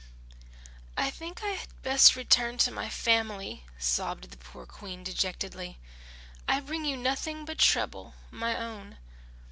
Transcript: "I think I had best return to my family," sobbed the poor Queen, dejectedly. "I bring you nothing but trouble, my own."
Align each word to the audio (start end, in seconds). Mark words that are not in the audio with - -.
"I 0.97 1.11
think 1.11 1.43
I 1.43 1.49
had 1.49 1.79
best 1.83 2.15
return 2.15 2.57
to 2.57 2.71
my 2.71 2.89
family," 2.89 3.65
sobbed 3.77 4.31
the 4.31 4.37
poor 4.37 4.65
Queen, 4.65 5.03
dejectedly. 5.03 5.77
"I 6.47 6.59
bring 6.59 6.85
you 6.85 6.97
nothing 6.97 7.45
but 7.45 7.59
trouble, 7.59 8.15
my 8.31 8.57
own." 8.57 8.97